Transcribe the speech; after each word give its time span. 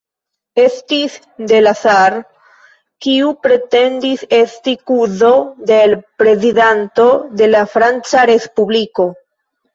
Estis 0.61 1.17
Delasar, 1.51 2.15
kiu 3.07 3.29
pretendis 3.47 4.25
esti 4.39 4.75
kuzo 4.93 5.31
de 5.73 5.79
l' 5.91 6.01
Prezidanto 6.23 7.07
de 7.45 7.53
la 7.53 7.65
Franca 7.77 8.27
Respubliko. 8.35 9.09